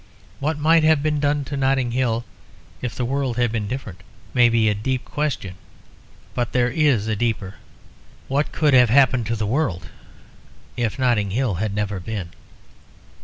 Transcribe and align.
What 0.39 0.57
might 0.57 0.83
have 0.83 1.03
been 1.03 1.19
done 1.19 1.45
to 1.45 1.55
Notting 1.55 1.91
Hill 1.91 2.25
if 2.81 2.95
the 2.95 3.05
world 3.05 3.37
had 3.37 3.51
been 3.51 3.67
different 3.67 4.01
may 4.33 4.49
be 4.49 4.67
a 4.67 4.73
deep 4.73 5.05
question; 5.05 5.53
but 6.33 6.53
there 6.53 6.71
is 6.71 7.07
a 7.07 7.15
deeper. 7.15 7.57
What 8.27 8.51
could 8.51 8.73
have 8.73 8.89
happened 8.89 9.27
to 9.27 9.35
the 9.35 9.45
world 9.45 9.89
if 10.75 10.97
Notting 10.97 11.29
Hill 11.29 11.53
had 11.61 11.75
never 11.75 11.99
been?" 11.99 12.31